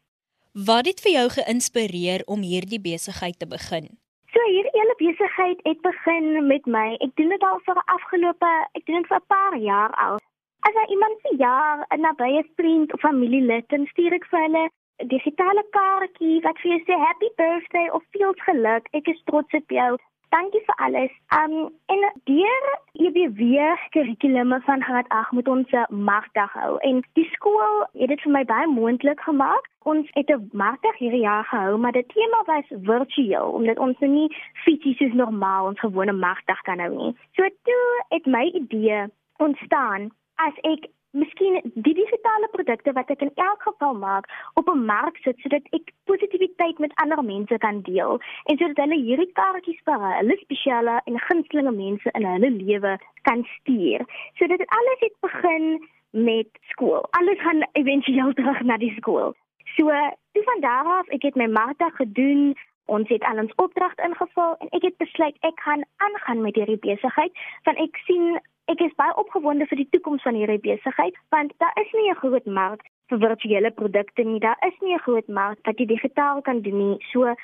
Wat 0.51 0.85
het 0.85 0.99
vir 0.99 1.11
jou 1.11 1.27
geïnspireer 1.39 2.23
om 2.27 2.41
hierdie 2.43 2.81
besigheid 2.81 3.39
te 3.39 3.47
begin? 3.47 3.87
So 4.31 4.39
hierdie 4.47 4.71
hele 4.79 4.93
besigheid 4.97 5.59
het 5.67 5.81
begin 5.83 6.47
met 6.47 6.65
my. 6.65 6.95
Ek 7.03 7.15
doen 7.19 7.33
dit 7.33 7.41
al 7.43 7.57
vir 7.65 7.79
afgelope, 7.93 8.51
ek 8.79 8.85
doen 8.87 9.01
dit 9.01 9.09
vir 9.09 9.19
'n 9.19 9.31
paar 9.33 9.55
jaar 9.57 9.91
al. 10.03 10.21
As 10.67 10.77
jy 10.77 10.85
iemand 10.95 11.19
se 11.23 11.35
jaar 11.35 11.83
'n 11.89 11.99
nabye 11.99 12.43
vriend 12.55 12.93
of 12.93 12.99
familielid, 12.99 13.67
dan 13.69 13.85
stuur 13.91 14.13
ek 14.13 14.25
vir 14.31 14.41
hulle 14.45 14.63
'n 15.03 15.07
digitale 15.07 15.63
kaartjie 15.77 16.41
wat 16.47 16.59
vir 16.61 16.71
jou 16.71 16.81
sê 16.85 16.95
happy 17.07 17.29
birthday 17.35 17.89
of 17.89 18.03
veel 18.11 18.33
geluk. 18.47 18.87
Ek 18.93 19.07
is 19.07 19.21
trots 19.25 19.53
op 19.53 19.69
jou. 19.69 19.97
Dankie 20.31 20.61
vir 20.65 20.75
alles. 20.85 21.11
Um 21.35 21.53
en 21.91 22.03
deur 22.23 22.67
EBW 23.05 23.41
kurrikulume 23.89 24.61
van 24.67 24.83
graad 24.83 25.09
8 25.09 25.31
moet 25.31 25.47
ons 25.47 25.71
'n 25.71 26.03
markdag 26.03 26.53
hou 26.53 26.77
en 26.77 27.03
die 27.13 27.27
skool 27.31 27.73
het 27.93 28.07
dit 28.07 28.21
vir 28.21 28.31
my 28.31 28.43
baie 28.45 28.67
moontlik 28.67 29.19
gemaak. 29.19 29.67
Ons 29.83 30.07
het 30.13 30.29
'n 30.29 30.49
markdag 30.53 30.97
hierdie 30.97 31.25
jaar 31.27 31.43
gehou, 31.43 31.77
maar 31.77 31.91
die 31.91 32.05
tema 32.05 32.43
was 32.45 32.65
virtueel 32.69 33.51
omdat 33.51 33.77
ons 33.79 33.99
nou 33.99 34.11
nie 34.11 34.35
fisies 34.63 34.97
soos 34.97 35.13
normaal 35.13 35.65
ons 35.65 35.79
gewone 35.79 36.13
markdag 36.13 36.61
kan 36.61 36.79
hou 36.79 36.95
nie. 36.95 37.15
So 37.35 37.43
toe 37.63 38.03
het 38.09 38.25
my 38.25 38.45
idee 38.45 39.05
ontstaan 39.37 40.11
as 40.35 40.55
ek 40.61 40.85
miskien 41.11 41.59
die 41.63 41.93
digitale 41.93 42.47
produkte 42.51 42.93
wat 42.97 43.09
ek 43.13 43.21
in 43.25 43.31
elk 43.35 43.63
geval 43.67 43.93
maak 43.93 44.27
op 44.53 44.69
'n 44.69 44.85
mark 44.85 45.17
sit 45.23 45.39
sodat 45.39 45.65
ek 45.77 45.91
positiwiteit 46.05 46.79
met 46.79 46.95
ander 47.03 47.23
mense 47.23 47.57
kan 47.57 47.81
deel 47.81 48.19
en 48.45 48.57
sodat 48.57 48.83
hulle 48.83 48.99
hierdie 49.05 49.31
kaartjies 49.39 49.81
vir 49.85 49.99
hulle 50.17 50.37
spesiale 50.41 51.01
en 51.05 51.19
gunstelinge 51.19 51.71
mense 51.71 52.09
in 52.13 52.25
hulle 52.25 52.51
lewe 52.51 52.97
kan 53.21 53.43
stuur. 53.55 54.05
So 54.37 54.47
dit 54.47 54.65
alles 54.67 54.99
het 54.99 55.15
begin 55.21 55.89
met 56.11 56.47
skool. 56.61 57.07
Alles 57.09 57.39
gaan 57.41 57.67
éventueel 57.71 58.33
terug 58.33 58.61
na 58.61 58.77
die 58.77 58.93
skool. 58.97 59.33
So, 59.75 59.85
toe 60.31 60.43
van 60.43 60.59
daar 60.59 60.85
af, 60.85 61.07
ek 61.07 61.21
het 61.21 61.35
my 61.35 61.47
Martha 61.47 61.89
gedoen. 61.89 62.55
Ons 62.85 63.07
het 63.07 63.23
al 63.23 63.37
ons 63.37 63.55
opdrag 63.55 63.95
ingevul 63.95 64.55
en 64.59 64.69
ek 64.75 64.81
het 64.81 64.97
besluit 64.97 65.35
ek 65.47 65.59
gaan 65.63 65.83
aangaan 65.97 66.41
met 66.41 66.55
hierdie 66.55 66.79
besigheid 66.81 67.31
want 67.63 67.77
ek 67.79 67.99
sien 68.03 68.39
ek 68.67 68.81
is 68.81 68.93
baie 68.95 69.15
opgewonde 69.15 69.65
vir 69.65 69.77
die 69.77 69.89
toekoms 69.91 70.21
van 70.21 70.35
hierdie 70.35 70.61
besigheid 70.61 71.15
want 71.29 71.53
daar 71.57 71.73
is 71.81 71.91
nie 71.93 72.09
'n 72.11 72.21
groot 72.21 72.45
mark 72.45 72.81
vir 73.09 73.19
virtuele 73.19 73.71
produkte 73.71 74.23
nie. 74.23 74.39
Daar 74.39 74.59
is 74.67 74.77
nie 74.81 74.93
'n 74.93 75.05
groot 75.07 75.27
mark 75.27 75.59
wat 75.65 75.79
jy 75.79 75.85
digitaal 75.85 76.41
kan 76.41 76.61
doen 76.61 76.77
nie. 76.77 76.97
So 77.11 77.35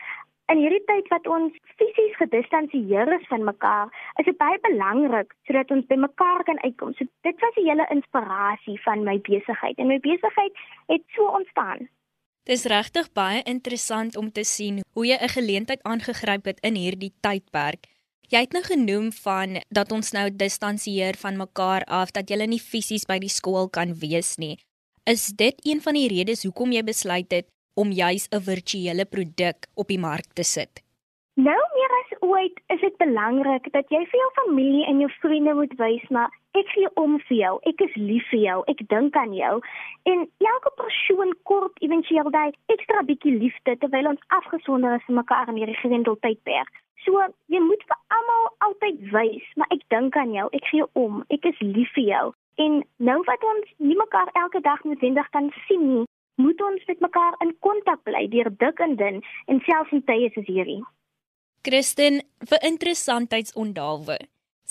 in 0.52 0.58
hierdie 0.58 0.84
tyd 0.88 1.08
wat 1.12 1.28
ons 1.28 1.54
fisies 1.80 2.16
gedistansieer 2.22 3.12
is 3.20 3.28
van 3.28 3.44
mekaar, 3.44 3.92
is 4.20 4.26
dit 4.26 4.38
baie 4.38 4.60
belangrik 4.70 5.34
sodat 5.48 5.72
ons 5.72 5.86
by 5.90 5.96
mekaar 5.96 6.44
kan 6.44 6.60
uitkom. 6.64 6.94
So 6.94 7.06
dit 7.28 7.44
was 7.44 7.56
die 7.56 7.68
hele 7.68 7.88
inspirasie 7.90 8.80
van 8.86 9.04
my 9.04 9.20
besigheid 9.20 9.78
en 9.78 9.88
my 9.88 10.00
besigheid 10.00 10.54
het 10.88 11.04
so 11.16 11.28
ontstaan. 11.40 11.90
Dis 12.48 12.64
regtig 12.72 13.12
baie 13.12 13.42
interessant 13.44 14.16
om 14.16 14.32
te 14.32 14.44
sien 14.44 14.80
hoe 14.94 15.06
jy 15.06 15.18
'n 15.20 15.36
geleentheid 15.36 15.84
aangegryp 15.84 16.46
het 16.46 16.60
in 16.64 16.76
hierdie 16.76 17.14
tydperk. 17.20 17.97
Jy 18.28 18.42
het 18.44 18.52
nou 18.52 18.60
genoem 18.66 19.06
van 19.16 19.62
dat 19.72 19.92
ons 19.96 20.10
nou 20.12 20.26
distansieer 20.36 21.16
van 21.16 21.38
mekaar 21.40 21.86
af 21.88 22.10
dat 22.12 22.28
jy 22.28 22.44
nie 22.44 22.60
fisies 22.60 23.06
by 23.08 23.22
die 23.24 23.32
skool 23.32 23.70
kan 23.72 23.94
wees 24.02 24.34
nie. 24.36 24.58
Is 25.08 25.30
dit 25.40 25.56
een 25.64 25.80
van 25.80 25.96
die 25.96 26.10
redes 26.12 26.44
hoekom 26.44 26.74
jy 26.76 26.84
besluit 26.84 27.32
het 27.32 27.48
om 27.80 27.92
juis 27.96 28.28
'n 28.28 28.44
virtuele 28.44 29.06
produk 29.06 29.68
op 29.76 29.88
die 29.88 30.00
mark 30.00 30.28
te 30.34 30.44
sit? 30.44 30.84
Nou 31.36 31.56
ooit 32.22 32.60
is 32.74 32.82
dit 32.82 32.98
belangrik 32.98 33.72
dat 33.74 33.90
jy 33.94 34.04
vir 34.12 34.20
jou 34.22 34.30
familie 34.42 34.86
en 34.88 35.00
jou 35.04 35.10
vriende 35.22 35.54
moet 35.54 35.74
wys 35.82 36.06
maar 36.10 36.34
ek 36.58 36.72
gee 36.74 36.90
om 37.02 37.18
vir 37.28 37.38
jou, 37.38 37.54
ek 37.70 37.82
is 37.86 37.96
lief 38.00 38.26
vir 38.32 38.42
jou, 38.42 38.58
ek 38.72 38.82
dink 38.94 39.18
aan 39.20 39.34
jou. 39.36 39.54
En 40.10 40.26
elke 40.52 40.72
persoon 40.82 41.34
kort 41.50 41.78
éventueel 41.86 42.32
daai 42.34 42.52
ekstra 42.74 43.04
bietjie 43.10 43.36
liefde 43.38 43.78
terwyl 43.84 44.12
ons 44.14 44.28
afgesonder 44.40 44.98
is 44.98 45.06
van 45.10 45.20
mekaar 45.22 45.52
in 45.54 45.60
hierdie 45.62 45.78
gewendeltydperk. 45.84 46.82
So, 47.06 47.22
jy 47.54 47.62
moet 47.64 47.84
vir 47.88 48.00
almal 48.18 48.50
altyd 48.68 49.06
wys, 49.14 49.46
maar 49.56 49.70
ek 49.76 49.86
dink 49.94 50.18
aan 50.18 50.34
jou, 50.34 50.48
ek 50.58 50.66
gee 50.72 50.88
om, 51.00 51.22
ek 51.34 51.46
is 51.52 51.62
lief 51.62 51.94
vir 51.96 52.08
jou. 52.10 52.26
En 52.66 52.82
nou 53.10 53.20
wat 53.30 53.50
ons 53.54 53.74
nie 53.78 53.98
mekaar 54.00 54.34
elke 54.42 54.64
dag 54.66 54.82
noodwendig 54.84 55.30
kan 55.36 55.52
sien 55.68 55.86
nie, 55.94 56.06
moet 56.42 56.62
ons 56.62 56.90
met 56.90 57.00
mekaar 57.06 57.38
in 57.46 57.54
kontak 57.66 58.02
bly 58.06 58.26
deur 58.34 58.50
dik 58.64 58.82
en 58.86 58.98
dun 58.98 59.22
en 59.46 59.62
selfs 59.70 59.94
in 59.94 60.04
tye 60.10 60.30
soos 60.34 60.50
hierdie. 60.50 60.82
Kristen, 61.68 62.22
vir 62.48 62.62
interessantheidsondalwe. 62.64 64.16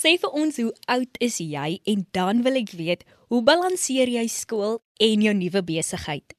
Sê 0.01 0.15
vir 0.17 0.31
ons 0.41 0.55
hoe 0.57 0.71
oud 0.89 1.19
is 1.21 1.35
jy 1.37 1.75
en 1.91 1.99
dan 2.17 2.41
wil 2.45 2.57
ek 2.57 2.73
weet, 2.79 3.03
hoe 3.29 3.41
balanseer 3.45 4.09
jy 4.09 4.23
skool 4.33 4.79
en 5.07 5.25
jou 5.25 5.33
nuwe 5.37 5.61
besigheid? 5.67 6.33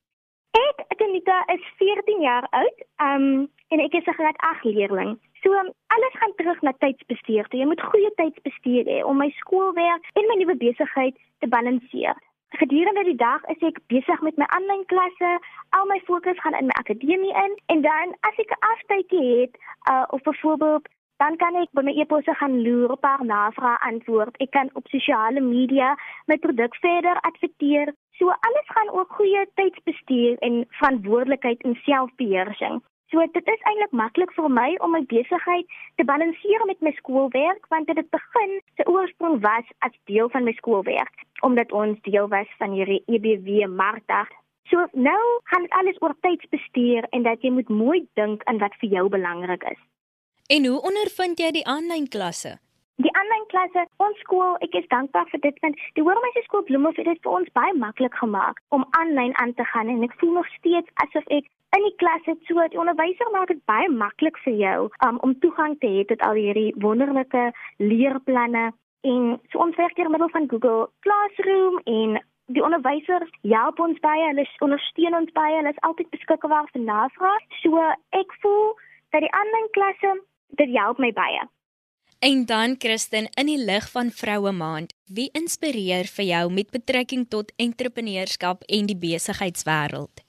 Ek, 0.59 0.83
Anita, 0.99 1.37
is 1.55 1.62
14 1.79 2.25
jaar 2.27 2.50
oud. 2.50 2.83
Um 3.07 3.47
en 3.71 3.85
ek 3.85 3.95
is 4.00 4.11
'n 4.11 4.19
graad 4.19 4.38
8 4.50 4.65
leerling. 4.65 5.15
So 5.45 5.55
alles 5.95 6.15
gaan 6.19 6.35
terug 6.37 6.61
na 6.62 6.73
tydsbestuur. 6.83 7.47
Jy 7.55 7.67
moet 7.71 7.83
goeie 7.91 8.11
tydsbestuur 8.19 8.85
hê 8.91 9.05
om 9.05 9.19
my 9.19 9.31
skoolwerk 9.38 10.03
en 10.19 10.27
my 10.27 10.37
nuwe 10.43 10.57
besigheid 10.57 11.15
te 11.38 11.47
balanseer. 11.47 12.19
Gedurende 12.49 13.05
die 13.05 13.17
dag 13.17 13.45
is 13.45 13.61
ek 13.61 13.78
besig 13.93 14.21
met 14.25 14.37
my 14.40 14.47
aanlyn 14.57 14.85
klasse. 14.88 15.33
Al 15.76 15.85
my 15.87 15.99
fokus 16.07 16.38
gaan 16.40 16.57
in 16.57 16.71
my 16.71 16.76
akademie 16.81 17.35
in 17.45 17.57
en 17.67 17.83
dan 17.85 18.14
as 18.28 18.38
ek 18.45 18.55
'n 18.57 18.64
aftydjie 18.73 19.40
het, 19.40 19.59
uh, 19.90 20.05
of 20.09 20.23
byvoorbeeld 20.23 20.88
dan 21.19 21.37
kan 21.37 21.55
ek 21.55 21.71
by 21.73 21.83
my 21.83 21.93
e-posse 22.00 22.35
gaan 22.40 22.62
loer, 22.62 22.93
'n 22.93 23.05
paar 23.07 23.25
navrae 23.25 23.78
antwoord. 23.90 24.37
Ek 24.45 24.50
kan 24.50 24.71
op 24.73 24.87
sosiale 24.88 25.40
media 25.40 25.97
my 26.26 26.37
produk 26.37 26.75
verder 26.76 27.21
adverteer. 27.21 27.95
So 28.19 28.28
alles 28.28 28.69
gaan 28.75 28.90
oor 28.90 29.07
goeie 29.09 29.47
tydsbestuur 29.55 30.38
en 30.38 30.64
verantwoordelikheid 30.69 31.62
en 31.62 31.75
selfbeheersing. 31.75 32.83
So 33.11 33.25
dit 33.33 33.47
is 33.49 33.62
eintlik 33.65 33.95
maklik 33.97 34.33
vir 34.37 34.50
my 34.53 34.75
om 34.85 34.93
my 34.93 35.00
besigheid 35.09 35.77
te 35.97 36.05
balanseer 36.05 36.65
met 36.69 36.83
my 36.85 36.93
skoolwerk 36.99 37.65
want 37.73 37.88
dit 37.88 37.97
het 37.97 38.11
begin 38.12 38.53
se 38.77 38.85
oorsprong 38.85 39.41
was 39.41 39.71
as 39.87 39.97
deel 40.11 40.29
van 40.35 40.45
my 40.45 40.53
skoolwerk 40.59 41.25
omdat 41.41 41.73
ons 41.73 41.97
deel 42.05 42.29
was 42.29 42.50
van 42.59 42.75
hierdie 42.77 43.00
EBW 43.07 43.65
markdag. 43.73 44.29
So 44.69 44.85
nou 44.93 45.23
gaan 45.45 45.65
dit 45.65 45.77
alles 45.81 46.03
oor 46.03 46.15
tydsbestuur 46.21 47.09
en 47.17 47.25
dat 47.25 47.43
jy 47.43 47.50
moet 47.50 47.69
mooi 47.69 48.07
dink 48.21 48.45
aan 48.45 48.61
wat 48.61 48.77
vir 48.83 48.91
jou 48.99 49.09
belangrik 49.09 49.65
is. 49.73 49.81
En 50.53 50.67
hoe 50.67 50.81
ondervind 50.91 51.41
jy 51.41 51.50
die 51.57 51.67
aanlyn 51.67 52.09
klasse? 52.12 52.59
Die 53.00 53.12
aanlyn 53.15 53.45
klasse, 53.49 53.87
ons 54.05 54.21
skool, 54.21 54.57
ek 54.67 54.75
is 54.75 54.88
dankbaar 54.93 55.29
vir 55.33 55.41
dit 55.47 55.61
want 55.65 55.81
die 55.97 56.05
Hoërmeisie 56.05 56.43
skool 56.45 56.65
Bloemhof 56.69 56.97
het 57.00 57.09
dit 57.09 57.21
vir 57.25 57.41
ons 57.41 57.53
baie 57.57 57.75
maklik 57.79 58.17
gemaak 58.21 58.61
om 58.75 58.85
aanlyn 59.00 59.37
aan 59.41 59.55
te 59.55 59.65
gaan 59.73 59.88
en 59.93 60.05
ek 60.05 60.17
voel 60.21 60.41
nog 60.41 60.49
steeds 60.59 60.93
asof 61.07 61.25
ek 61.38 61.49
in 61.77 61.85
die 61.85 61.97
klas 62.01 62.25
het 62.25 62.41
so 62.49 62.65
die 62.73 62.81
onderwyser 62.81 63.29
maak 63.33 63.51
dit 63.53 63.61
baie 63.71 63.89
maklik 63.93 64.39
vir 64.45 64.57
jou 64.63 64.79
um, 65.07 65.19
om 65.27 65.37
toegang 65.45 65.77
te 65.83 65.91
hê 65.95 66.05
tot 66.09 66.23
al 66.25 66.39
hierdie 66.41 66.73
wonderlike 66.85 67.51
leerplanne. 67.83 68.71
En 69.07 69.37
so 69.53 69.63
ons 69.63 69.77
werk 69.77 69.97
deur 69.97 70.11
middel 70.11 70.33
van 70.35 70.49
Google 70.51 70.89
Classroom 71.07 71.79
en 71.85 72.19
die 72.57 72.65
onderwysers 72.65 73.31
help 73.53 73.81
ons 73.85 74.01
baie 74.05 74.25
hulle 74.31 74.47
ondersteun 74.65 75.19
ons 75.21 75.35
baie 75.37 75.59
hulle 75.59 75.75
is 75.75 75.85
altyd 75.89 76.11
beskikbaar 76.17 76.71
vir 76.73 76.85
navrae 76.87 77.37
so 77.61 77.85
ek 78.17 78.33
voel 78.43 78.73
dat 79.13 79.25
die 79.25 79.35
aanlyn 79.41 79.71
klasse 79.77 80.15
dit 80.61 80.77
help 80.77 81.01
my 81.05 81.13
baie. 81.13 81.45
En 82.25 82.47
dan 82.51 82.77
Kristen 82.83 83.29
in 83.39 83.47
die 83.47 83.61
lig 83.63 83.85
van 83.93 84.09
Vroue 84.11 84.51
Maand, 84.53 84.91
wie 85.07 85.29
inspireer 85.39 86.09
vir 86.17 86.27
jou 86.27 86.45
met 86.51 86.73
betrekking 86.75 87.29
tot 87.31 87.53
entrepreneurskap 87.63 88.65
en 88.67 88.89
die 88.91 88.99
besigheidswêreld? 88.99 90.25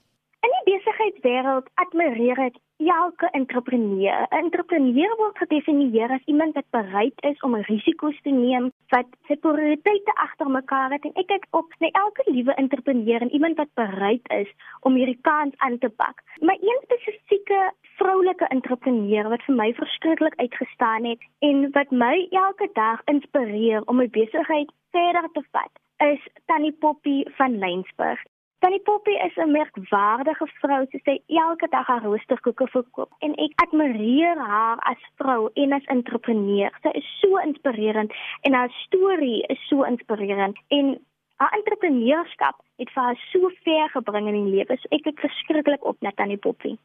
Besigheidswêreld 1.00 1.68
admireer 1.80 2.38
ek 2.44 2.56
elke 2.76 3.28
entrepreneur. 3.32 4.26
'n 4.30 4.36
Entrepreneur 4.44 5.12
word 5.16 5.38
gedefinieer 5.38 6.10
as 6.10 6.24
iemand 6.26 6.54
wat 6.54 6.68
bereid 6.70 7.16
is 7.30 7.40
om 7.40 7.54
risiko's 7.54 8.20
te 8.22 8.30
neem, 8.30 8.70
wat 8.88 9.06
sy 9.28 9.36
prioriteite 9.36 10.12
agter 10.24 10.50
mekaar 10.50 10.90
het 10.92 11.04
en 11.04 11.16
ek 11.22 11.28
kyk 11.32 11.46
op 11.50 11.72
na 11.80 11.88
elke 12.02 12.24
liewe 12.26 12.54
entrepreneur 12.54 13.20
en 13.20 13.32
iemand 13.32 13.56
wat 13.56 13.72
bereid 13.74 14.26
is 14.28 14.50
om 14.80 14.94
hierdie 14.94 15.20
kans 15.22 15.54
aan 15.56 15.78
te 15.78 15.88
pak. 15.88 16.20
My 16.40 16.56
een 16.60 16.80
spesifieke 16.82 17.60
vroulike 17.96 18.48
entrepreneur 18.48 19.28
wat 19.28 19.44
vir 19.48 19.54
my 19.54 19.72
verskriklik 19.72 20.36
uitgestaan 20.36 21.04
het 21.04 21.22
en 21.40 21.70
wat 21.72 21.90
my 21.90 22.28
elke 22.30 22.68
dag 22.72 23.00
inspireer 23.04 23.82
om 23.86 23.96
my 23.96 24.08
besigheid 24.08 24.72
verder 24.90 25.28
te 25.32 25.42
vat, 25.52 25.72
is 26.12 26.20
Tannie 26.46 26.72
Poppy 26.72 27.24
van 27.36 27.58
Lensburg. 27.58 28.20
Tannie 28.60 28.80
Poppy 28.80 29.16
is 29.26 29.36
'n 29.36 29.50
merkwaardige 29.50 30.46
vrou. 30.60 30.86
Sy 30.90 30.98
sê 31.04 31.12
elke 31.26 31.68
dag 31.68 31.86
haar 31.86 32.02
roosterkoeke 32.02 32.66
verkoop 32.68 33.10
en 33.26 33.32
ek 33.44 33.52
admireer 33.64 34.36
haar 34.36 34.78
as 34.92 35.02
vrou 35.16 35.48
en 35.54 35.72
as 35.72 35.84
entrepreneur. 35.84 36.70
Sy 36.82 36.90
is 37.00 37.08
so 37.20 37.38
inspirerend 37.38 38.12
en 38.40 38.52
haar 38.52 38.72
storie 38.84 39.44
is 39.48 39.68
so 39.68 39.82
inspirerend 39.82 40.58
en 40.68 41.00
haar 41.36 41.52
entrepreneurskap 41.56 42.56
het 42.76 42.90
vir 42.94 43.02
haar 43.02 43.20
so 43.32 43.50
ver 43.64 43.88
gebring 43.88 44.28
in 44.28 44.36
die 44.44 44.52
lewe. 44.56 44.76
So 44.76 44.88
ek 44.90 45.02
kyk 45.08 45.20
verskriklik 45.20 45.84
op 45.84 45.96
na 46.00 46.10
Tannie 46.10 46.36
Poppy. 46.36 46.76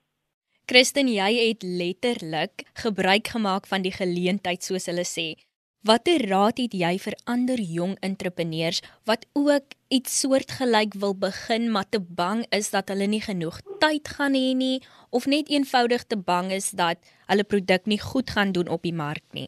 Christen, 0.66 1.08
jy 1.08 1.32
het 1.48 1.64
letterlik 1.64 2.64
gebruik 2.74 3.28
gemaak 3.28 3.68
van 3.68 3.82
die 3.82 3.92
geleentheid 3.92 4.64
soos 4.64 4.88
hulle 4.88 5.04
sê. 5.04 5.36
Watter 5.86 6.24
raad 6.26 6.58
het 6.58 6.74
jy 6.74 6.96
vir 6.98 7.14
ander 7.30 7.60
jong 7.62 7.92
entrepreneurs 8.08 8.80
wat 9.06 9.28
ook 9.38 9.76
iets 9.94 10.16
soortgelyk 10.24 10.96
wil 11.04 11.14
begin 11.26 11.68
maar 11.76 11.86
te 11.86 12.00
bang 12.22 12.42
is 12.58 12.72
dat 12.74 12.90
hulle 12.90 13.06
nie 13.12 13.22
genoeg 13.22 13.60
tyd 13.84 14.10
gaan 14.16 14.34
hê 14.34 14.56
nie 14.58 14.80
of 15.14 15.28
net 15.34 15.52
eenvoudig 15.54 16.08
te 16.10 16.18
bang 16.18 16.50
is 16.58 16.72
dat 16.80 16.98
hulle 17.30 17.46
produk 17.52 17.86
nie 17.86 18.00
goed 18.02 18.34
gaan 18.34 18.56
doen 18.58 18.72
op 18.78 18.82
die 18.82 18.96
mark 19.04 19.22
nie? 19.38 19.46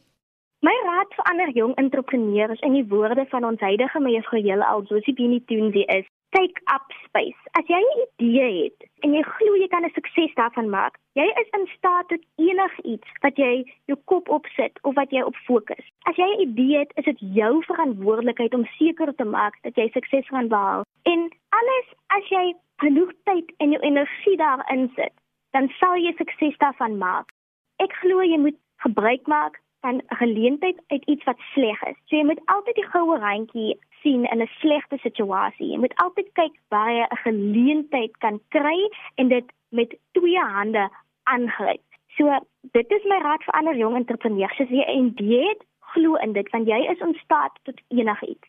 My 0.61 0.75
raad 0.85 1.17
vir 1.17 1.25
ander 1.31 1.49
jong 1.57 1.73
entrepreneurs 1.81 2.61
in 2.69 2.77
die 2.77 2.85
woorde 2.93 3.25
van 3.33 3.49
ons 3.49 3.65
huidige 3.65 4.03
mevrou 4.05 4.43
Hele 4.45 4.69
Josephine 4.91 5.41
Toonsie 5.49 5.89
is: 5.97 6.05
Take 6.35 6.59
up 6.73 6.83
space. 7.05 7.39
As 7.57 7.63
jy 7.67 7.79
'n 7.79 8.01
idee 8.05 8.63
het 8.63 8.89
en 9.03 9.13
jy 9.13 9.21
glo 9.23 9.55
jy 9.55 9.67
kan 9.67 9.85
'n 9.85 9.93
sukses 9.95 10.33
daarvan 10.35 10.69
maak, 10.69 10.97
jy 11.15 11.27
is 11.41 11.49
in 11.57 11.67
staat 11.77 12.07
tot 12.07 12.23
enigiets 12.35 13.09
wat 13.21 13.35
jy 13.37 13.63
jou 13.85 13.97
kop 14.05 14.29
opsit 14.29 14.79
of 14.83 14.95
wat 14.95 15.09
jy 15.11 15.21
op 15.21 15.35
fokus. 15.35 15.85
As 16.09 16.15
jy 16.15 16.27
'n 16.27 16.41
idee 16.47 16.77
het, 16.77 16.91
is 16.95 17.05
dit 17.05 17.19
jou 17.19 17.63
verantwoordelikheid 17.63 18.53
om 18.53 18.65
seker 18.77 19.15
te 19.15 19.23
maak 19.23 19.55
dat 19.61 19.75
jy 19.75 19.89
sukses 19.89 20.27
gaan 20.27 20.47
behaal. 20.47 20.83
En 21.03 21.29
alles 21.49 21.87
as 22.07 22.27
jy 22.29 22.55
genoeg 22.77 23.11
tyd 23.23 23.53
en 23.57 23.71
jou 23.71 23.81
energie 23.81 24.37
daarin 24.37 24.91
sit, 24.95 25.13
dan 25.51 25.69
sal 25.79 25.95
jy 25.95 26.13
sukses 26.17 26.57
daarvan 26.57 26.97
maak. 26.97 27.31
Ek 27.79 27.93
glo 27.93 28.21
jy 28.21 28.37
moet 28.37 28.57
gebruik 28.83 29.27
maak 29.27 29.61
van 29.81 29.95
'n 29.95 30.15
geleentheid 30.15 30.79
uit 30.87 31.03
iets 31.05 31.23
wat 31.23 31.39
sleg 31.53 31.83
is. 31.83 31.97
So 32.05 32.15
jy 32.15 32.23
moet 32.23 32.41
altyd 32.45 32.75
die 32.75 32.89
goue 32.91 33.17
randjie 33.17 33.79
sien 34.01 34.25
in 34.31 34.41
'n 34.41 34.49
slegte 34.59 34.97
situasie. 34.97 35.71
Jy 35.71 35.77
moet 35.77 35.95
altyd 36.03 36.29
kyk 36.33 36.55
waar 36.69 36.91
jy 36.91 37.05
'n 37.05 37.23
geleentheid 37.25 38.17
kan 38.17 38.39
kry 38.49 38.89
en 39.15 39.27
dit 39.27 39.45
met 39.69 39.97
twee 40.11 40.39
hande 40.39 40.89
aangryp. 41.23 41.83
So 42.17 42.39
dit 42.71 42.91
is 42.91 43.03
my 43.03 43.19
raad 43.21 43.43
vir 43.43 43.53
ander 43.53 43.75
jong 43.75 43.95
entrepreneurs. 43.95 44.59
As 44.59 44.69
jy 44.69 44.83
'n 44.85 45.05
idee 45.07 45.47
het, 45.47 45.61
glo 45.93 46.15
in 46.15 46.33
dit 46.33 46.49
want 46.51 46.67
jy 46.67 46.79
is 46.91 46.99
in 46.99 47.15
staat 47.23 47.53
tot 47.63 47.81
enigiets. 47.87 48.47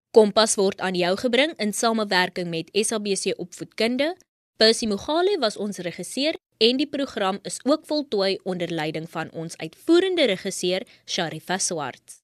Kompas 0.08 0.54
word 0.56 0.80
aan 0.80 0.96
jou 0.96 1.10
gebring 1.20 1.50
in 1.60 1.74
samewerking 1.76 2.48
met 2.48 2.70
SABC 2.72 3.34
Opvoedkunde. 3.36 4.14
Percy 4.56 4.86
Mogale 4.88 5.36
was 5.38 5.58
ons 5.60 5.78
regisseur 5.84 6.38
en 6.64 6.80
die 6.80 6.88
program 6.88 7.38
is 7.42 7.58
ook 7.64 7.84
voltooi 7.86 8.38
onder 8.42 8.72
leiding 8.72 9.10
van 9.10 9.28
ons 9.32 9.56
uitvoerende 9.56 10.24
regisseur 10.32 10.86
Sharifa 11.04 11.58
Swarts. 11.58 12.22